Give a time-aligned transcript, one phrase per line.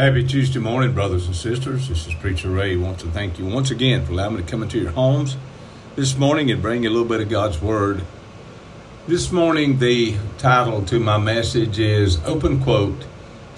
[0.00, 1.90] Happy Tuesday morning, brothers and sisters.
[1.90, 2.72] This is Preacher Ray.
[2.72, 5.36] I want to thank you once again for allowing me to come into your homes
[5.94, 8.02] this morning and bring you a little bit of God's Word.
[9.06, 13.04] This morning, the title to my message is open quote,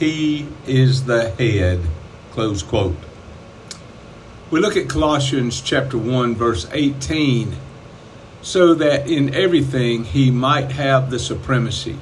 [0.01, 1.79] He is the head,
[2.33, 2.97] close quote.
[4.51, 7.55] We look at Colossians chapter 1, verse 18,
[8.41, 11.99] so that in everything he might have the supremacy.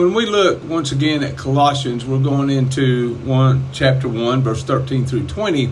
[0.00, 5.04] When we look once again at Colossians, we're going into one chapter 1 verse 13
[5.04, 5.70] through 20.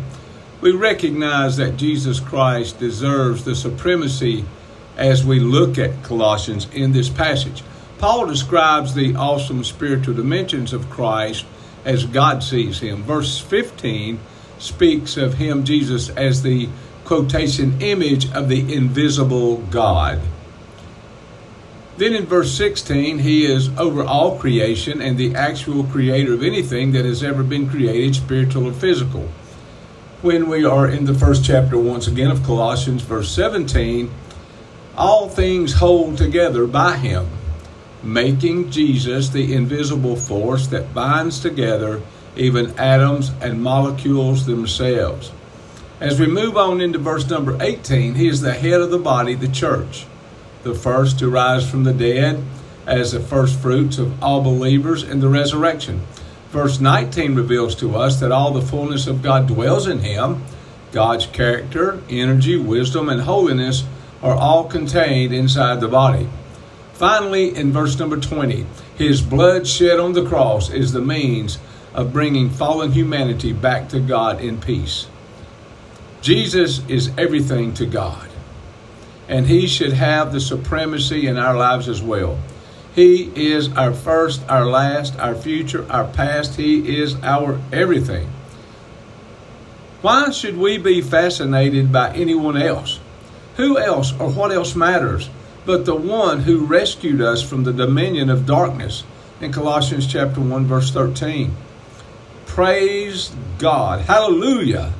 [0.60, 4.44] We recognize that Jesus Christ deserves the supremacy
[4.98, 7.62] as we look at Colossians in this passage.
[7.96, 11.46] Paul describes the awesome spiritual dimensions of Christ
[11.86, 13.04] as God sees him.
[13.04, 14.20] Verse 15
[14.58, 16.68] speaks of him, Jesus, as the
[17.06, 20.20] quotation image of the invisible God.
[21.98, 26.92] Then in verse 16, he is over all creation and the actual creator of anything
[26.92, 29.28] that has ever been created, spiritual or physical.
[30.22, 34.12] When we are in the first chapter, once again, of Colossians, verse 17,
[34.96, 37.26] all things hold together by him,
[38.00, 42.00] making Jesus the invisible force that binds together
[42.36, 45.32] even atoms and molecules themselves.
[45.98, 49.34] As we move on into verse number 18, he is the head of the body,
[49.34, 50.06] the church
[50.62, 52.42] the first to rise from the dead
[52.86, 56.00] as the first fruits of all believers in the resurrection.
[56.50, 60.42] Verse 19 reveals to us that all the fullness of God dwells in him.
[60.92, 63.84] God's character, energy, wisdom, and holiness
[64.22, 66.28] are all contained inside the body.
[66.94, 71.58] Finally, in verse number 20, his blood shed on the cross is the means
[71.94, 75.06] of bringing fallen humanity back to God in peace.
[76.22, 78.28] Jesus is everything to God
[79.28, 82.38] and He should have the supremacy in our lives as well.
[82.94, 86.56] He is our first, our last, our future, our past.
[86.56, 88.28] He is our everything.
[90.02, 92.98] Why should we be fascinated by anyone else?
[93.56, 95.28] Who else or what else matters
[95.68, 99.04] but the one who rescued us from the dominion of darkness
[99.42, 101.54] in Colossians chapter 1 verse 13.
[102.46, 104.00] Praise God.
[104.00, 104.94] Hallelujah.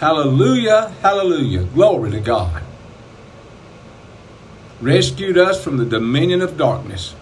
[0.00, 0.90] Hallelujah.
[1.02, 1.64] Hallelujah.
[1.64, 2.62] Glory to God
[4.80, 7.14] rescued us from the dominion of darkness.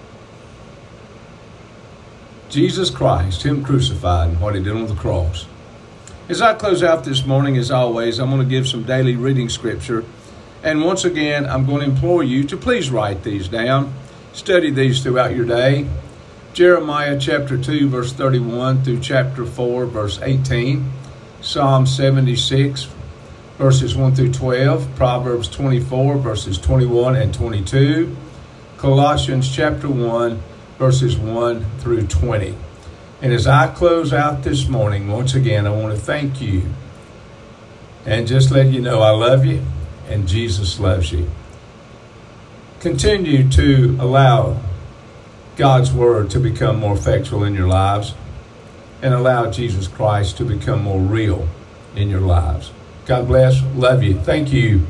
[2.49, 5.47] Jesus Christ, Him crucified, and what He did on the cross.
[6.29, 9.49] As I close out this morning, as always, I'm going to give some daily reading
[9.49, 10.05] scripture.
[10.63, 13.93] And once again, I'm going to implore you to please write these down.
[14.33, 15.87] Study these throughout your day.
[16.55, 20.91] Jeremiah chapter 2, verse 31 through chapter 4, verse 18.
[21.41, 22.89] Psalm 76,
[23.59, 28.17] verses 1 through 12, Proverbs 24, verses 21 and 22,
[28.79, 30.43] Colossians chapter 1,
[30.79, 32.57] verses 1 through 20.
[33.23, 36.69] And as I close out this morning, once again, I want to thank you
[38.05, 39.63] and just let you know I love you
[40.09, 41.31] and Jesus loves you.
[42.81, 44.61] Continue to allow
[45.57, 48.15] God's Word to become more effectual in your lives
[49.01, 51.49] and allow Jesus Christ to become more real
[51.95, 52.73] in your lives.
[53.07, 53.63] God bless.
[53.75, 54.19] Love you.
[54.21, 54.87] Thank you.